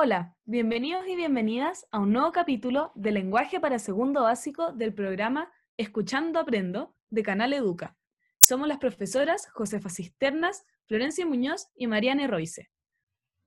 [0.00, 5.50] Hola, bienvenidos y bienvenidas a un nuevo capítulo de Lenguaje para Segundo Básico del programa
[5.76, 7.96] Escuchando Aprendo de Canal Educa.
[8.38, 12.70] Somos las profesoras Josefa Cisternas, Florencia Muñoz y Mariane Royce.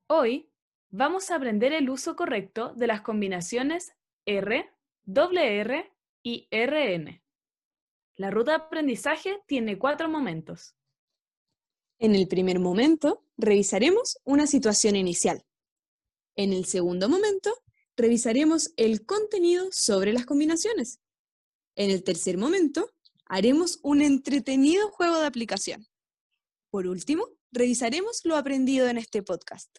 [0.08, 0.52] Hoy
[0.90, 3.94] vamos a aprender el uso correcto de las combinaciones
[4.26, 4.70] R,
[5.08, 7.24] R y RN.
[8.18, 10.76] La ruta de aprendizaje tiene cuatro momentos.
[11.98, 15.46] En el primer momento, revisaremos una situación inicial.
[16.36, 17.54] En el segundo momento,
[17.98, 21.00] revisaremos el contenido sobre las combinaciones.
[21.76, 22.90] En el tercer momento,
[23.26, 25.86] haremos un entretenido juego de aplicación.
[26.70, 29.70] Por último, revisaremos lo aprendido en este podcast.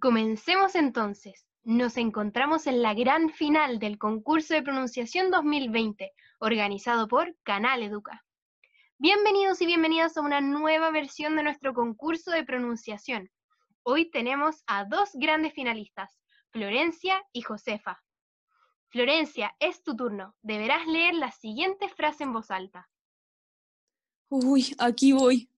[0.00, 1.46] Comencemos entonces.
[1.62, 8.24] Nos encontramos en la gran final del concurso de pronunciación 2020, organizado por Canal Educa.
[8.98, 13.30] Bienvenidos y bienvenidas a una nueva versión de nuestro concurso de pronunciación.
[13.84, 18.02] Hoy tenemos a dos grandes finalistas, Florencia y Josefa.
[18.90, 20.36] Florencia, es tu turno.
[20.42, 22.88] Deberás leer la siguiente frase en voz alta.
[24.28, 25.50] Uy, aquí voy.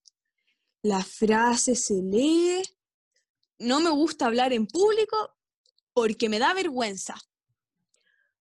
[0.82, 2.62] La frase se lee.
[3.58, 5.34] No me gusta hablar en público
[5.92, 7.16] porque me da vergüenza.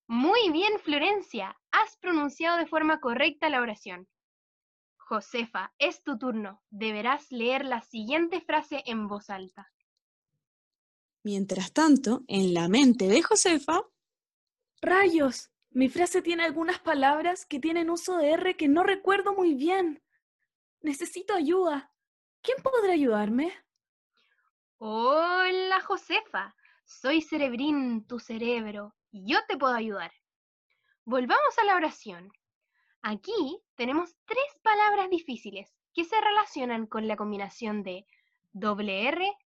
[0.07, 1.57] Muy bien, Florencia.
[1.71, 4.07] Has pronunciado de forma correcta la oración.
[5.05, 6.61] Josefa, es tu turno.
[6.69, 9.71] Deberás leer la siguiente frase en voz alta.
[11.23, 13.83] Mientras tanto, en la mente de Josefa...
[14.81, 15.51] ¡Rayos!
[15.71, 20.03] Mi frase tiene algunas palabras que tienen uso de R que no recuerdo muy bien.
[20.81, 21.91] Necesito ayuda.
[22.41, 23.53] ¿Quién podrá ayudarme?
[24.78, 26.55] Hola, Josefa.
[26.85, 30.11] Soy Cerebrín, tu cerebro, y yo te puedo ayudar.
[31.05, 32.31] Volvamos a la oración.
[33.06, 38.06] Aquí tenemos tres palabras difíciles que se relacionan con la combinación de
[38.53, 39.38] doble R,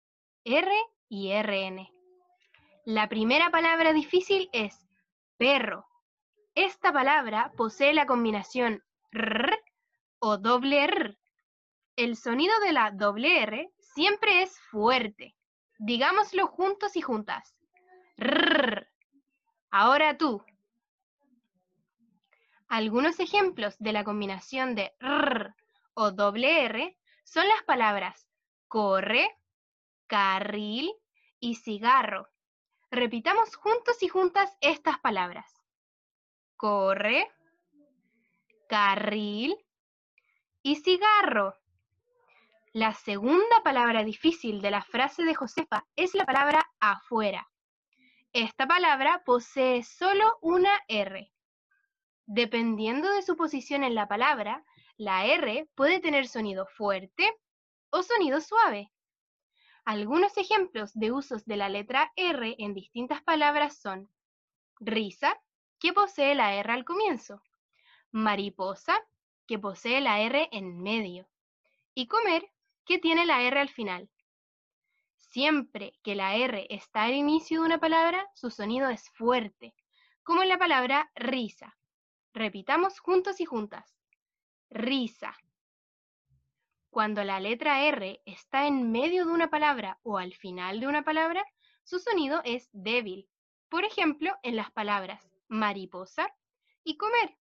[0.44, 0.72] R
[1.08, 1.88] y RN.
[2.84, 4.86] La primera palabra difícil es
[5.38, 5.86] perro.
[6.54, 9.58] Esta palabra posee la combinación R
[10.20, 11.18] o doble R.
[11.96, 15.34] El sonido de la doble R siempre es fuerte.
[15.80, 17.56] Digámoslo juntos y juntas.
[18.18, 18.86] R.
[19.72, 20.44] Ahora tú,
[22.68, 25.54] algunos ejemplos de la combinación de R
[25.94, 28.28] o doble R son las palabras
[28.68, 29.26] corre,
[30.06, 30.92] carril
[31.40, 32.28] y cigarro.
[32.90, 35.50] Repitamos juntos y juntas estas palabras.
[36.56, 37.30] Corre,
[38.68, 39.56] carril
[40.62, 41.54] y cigarro.
[42.72, 47.48] La segunda palabra difícil de la frase de Josefa es la palabra afuera.
[48.32, 51.32] Esta palabra posee solo una R.
[52.30, 54.62] Dependiendo de su posición en la palabra,
[54.98, 57.34] la R puede tener sonido fuerte
[57.88, 58.92] o sonido suave.
[59.86, 64.10] Algunos ejemplos de usos de la letra R en distintas palabras son
[64.78, 65.40] risa,
[65.80, 67.40] que posee la R al comienzo,
[68.10, 69.02] mariposa,
[69.46, 71.30] que posee la R en medio,
[71.94, 72.46] y comer,
[72.84, 74.10] que tiene la R al final.
[75.16, 79.74] Siempre que la R está al inicio de una palabra, su sonido es fuerte,
[80.22, 81.74] como en la palabra risa.
[82.32, 83.96] Repitamos juntos y juntas.
[84.70, 85.36] Risa.
[86.90, 91.04] Cuando la letra R está en medio de una palabra o al final de una
[91.04, 91.44] palabra,
[91.84, 93.28] su sonido es débil.
[93.68, 96.34] Por ejemplo, en las palabras mariposa
[96.84, 97.36] y comer.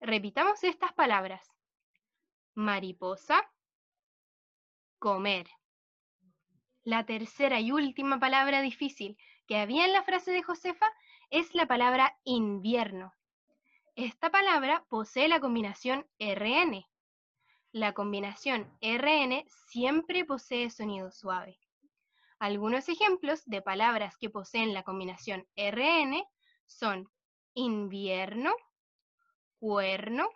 [0.00, 1.48] Repitamos estas palabras.
[2.54, 3.50] Mariposa,
[4.98, 5.48] comer.
[6.82, 9.16] La tercera y última palabra difícil
[9.46, 10.90] que había en la frase de Josefa
[11.30, 13.12] es la palabra invierno.
[13.98, 16.86] Esta palabra posee la combinación RN.
[17.72, 21.58] La combinación RN siempre posee sonido suave.
[22.38, 26.24] Algunos ejemplos de palabras que poseen la combinación RN
[26.66, 27.10] son
[27.54, 28.54] invierno,
[29.58, 30.30] cuerno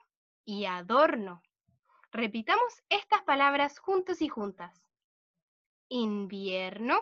[0.44, 1.40] y adorno.
[2.10, 4.76] Repitamos estas palabras juntos y juntas.
[5.88, 7.00] Invierno,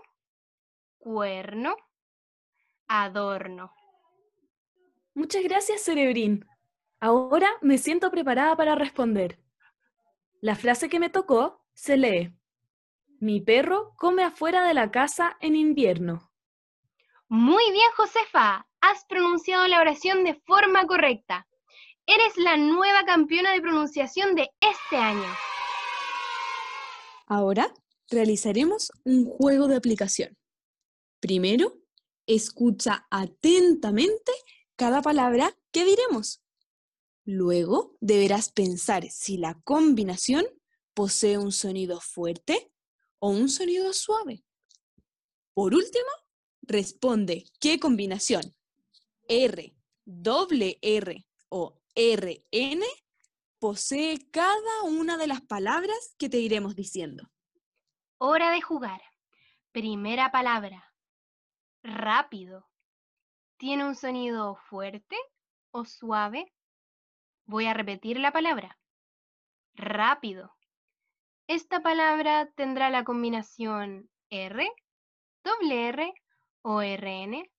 [0.99, 1.75] cuerno,
[2.87, 3.73] adorno.
[5.15, 6.50] Muchas gracias, Cerebrín.
[7.01, 9.39] Ahora me siento preparada para responder.
[10.43, 12.35] La frase que me tocó se lee.
[13.21, 16.31] Mi perro come afuera de la casa en invierno.
[17.29, 18.67] Muy bien, Josefa.
[18.83, 21.47] Has pronunciado la oración de forma correcta.
[22.07, 25.29] Eres la nueva campeona de pronunciación de este año.
[27.27, 27.73] Ahora
[28.11, 30.37] realizaremos un juego de aplicación.
[31.21, 31.75] Primero,
[32.27, 34.33] escucha atentamente
[34.77, 36.43] cada palabra que diremos.
[37.33, 40.45] Luego deberás pensar si la combinación
[40.95, 42.73] posee un sonido fuerte
[43.21, 44.43] o un sonido suave.
[45.55, 46.11] Por último,
[46.63, 48.43] responde qué combinación
[49.29, 52.83] R, doble R o RN
[53.61, 57.31] posee cada una de las palabras que te iremos diciendo.
[58.19, 59.03] Hora de jugar.
[59.71, 60.93] Primera palabra.
[61.85, 62.69] Rápido.
[63.57, 65.15] ¿Tiene un sonido fuerte
[65.71, 66.53] o suave?
[67.51, 68.79] Voy a repetir la palabra.
[69.75, 70.55] Rápido.
[71.49, 74.71] Esta palabra tendrá la combinación R,
[75.43, 76.15] doble R
[76.63, 77.51] o RN.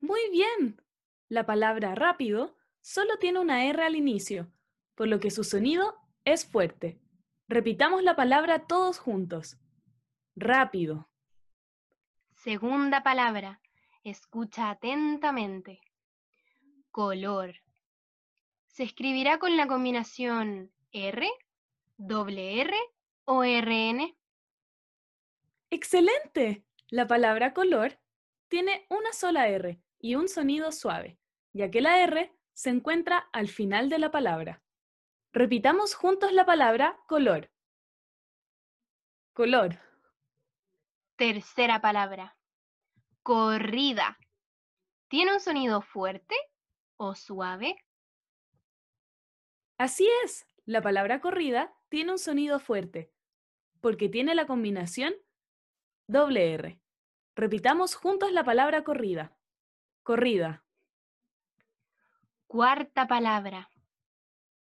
[0.00, 0.80] Muy bien.
[1.28, 4.50] La palabra rápido solo tiene una R al inicio,
[4.94, 5.94] por lo que su sonido
[6.24, 6.98] es fuerte.
[7.46, 9.58] Repitamos la palabra todos juntos.
[10.34, 11.10] Rápido.
[12.32, 13.60] Segunda palabra.
[14.02, 15.82] Escucha atentamente.
[16.90, 17.67] Color.
[18.78, 21.28] Se escribirá con la combinación R,
[21.96, 22.76] doble R
[23.24, 24.16] o RN.
[25.68, 26.64] ¡Excelente!
[26.86, 27.98] La palabra color
[28.46, 31.18] tiene una sola R y un sonido suave,
[31.52, 34.62] ya que la R se encuentra al final de la palabra.
[35.32, 37.50] Repitamos juntos la palabra color.
[39.32, 39.80] Color.
[41.16, 42.36] Tercera palabra.
[43.24, 44.20] Corrida.
[45.08, 46.36] ¿Tiene un sonido fuerte
[46.96, 47.74] o suave?
[49.78, 53.12] Así es, la palabra corrida tiene un sonido fuerte,
[53.80, 55.14] porque tiene la combinación
[56.08, 56.80] doble R.
[57.36, 59.38] Repitamos juntos la palabra corrida.
[60.02, 60.64] Corrida.
[62.48, 63.70] Cuarta palabra.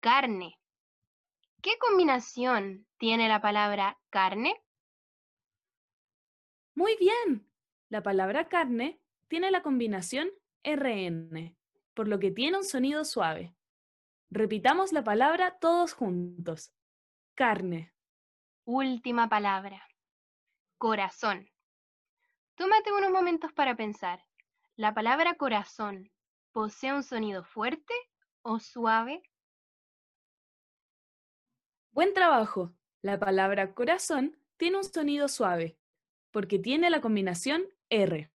[0.02, 0.60] Carne.
[1.62, 4.62] ¿Qué combinación tiene la palabra carne?
[6.76, 7.50] Muy bien.
[7.88, 9.00] La palabra carne
[9.30, 10.30] tiene la combinación
[10.64, 11.56] RN,
[11.94, 13.56] por lo que tiene un sonido suave.
[14.32, 16.72] Repitamos la palabra todos juntos.
[17.34, 17.92] Carne.
[18.64, 19.84] Última palabra.
[20.78, 21.50] Corazón.
[22.54, 24.24] Tómate unos momentos para pensar.
[24.76, 26.12] ¿La palabra corazón
[26.52, 27.94] posee un sonido fuerte
[28.44, 29.24] o suave?
[31.92, 32.76] Buen trabajo.
[33.02, 35.80] La palabra corazón tiene un sonido suave,
[36.30, 38.32] porque tiene la combinación R.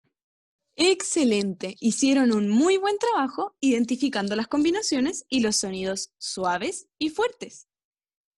[0.75, 1.75] Excelente.
[1.79, 7.67] Hicieron un muy buen trabajo identificando las combinaciones y los sonidos suaves y fuertes.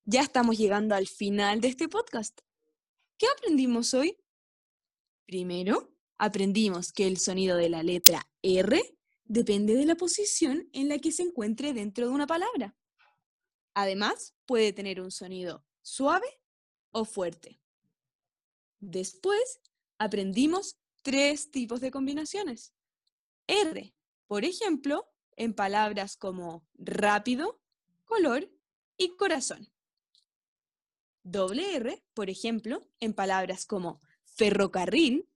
[0.03, 2.39] Ya estamos llegando al final de este podcast.
[3.17, 4.17] ¿Qué aprendimos hoy?
[5.25, 10.99] Primero, aprendimos que el sonido de la letra R depende de la posición en la
[10.99, 12.75] que se encuentre dentro de una palabra.
[13.73, 16.27] Además, puede tener un sonido suave
[16.91, 17.61] o fuerte.
[18.79, 19.61] Después,
[19.97, 22.73] aprendimos tres tipos de combinaciones.
[23.45, 25.07] R, por ejemplo,
[25.37, 27.61] en palabras como rápido,
[28.05, 28.51] color
[28.97, 29.71] y corazón.
[31.21, 35.29] Doble R, por ejemplo, en palabras como ferrocarril,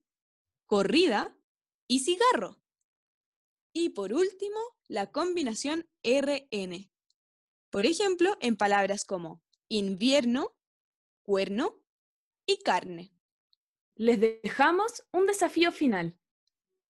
[0.66, 1.38] corrida
[1.86, 2.60] y cigarro.
[3.72, 6.90] Y por último, la combinación RN.
[7.70, 10.52] Por ejemplo, en palabras como invierno,
[11.22, 11.80] cuerno
[12.44, 13.12] y carne.
[14.00, 16.16] Les dejamos un desafío final.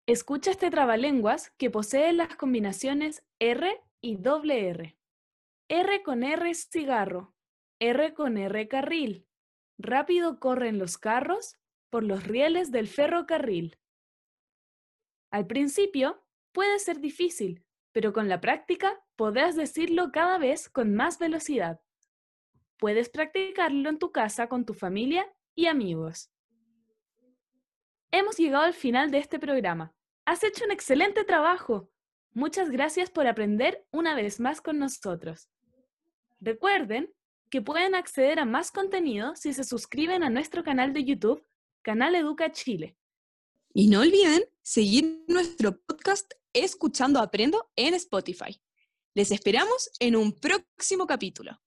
[0.06, 4.96] Escucha este trabalenguas que posee las combinaciones R y doble R.
[5.68, 7.34] R con R cigarro,
[7.80, 9.26] R con R carril.
[9.76, 11.56] Rápido corren los carros
[11.90, 13.76] por los rieles del ferrocarril.
[15.32, 21.18] Al principio puede ser difícil, pero con la práctica podrás decirlo cada vez con más
[21.18, 21.80] velocidad.
[22.76, 25.26] Puedes practicarlo en tu casa con tu familia
[25.56, 26.30] y amigos.
[28.12, 29.94] Hemos llegado al final de este programa.
[30.24, 31.90] Has hecho un excelente trabajo.
[32.32, 35.48] Muchas gracias por aprender una vez más con nosotros.
[36.40, 37.12] Recuerden
[37.50, 41.44] que pueden acceder a más contenido si se suscriben a nuestro canal de YouTube,
[41.82, 42.96] Canal Educa Chile.
[43.74, 48.60] Y no olviden seguir nuestro podcast Escuchando Aprendo en Spotify.
[49.14, 51.60] Les esperamos en un próximo capítulo.